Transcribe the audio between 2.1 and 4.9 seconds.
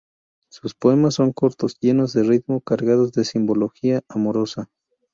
de ritmo, cargados de simbología amorosa.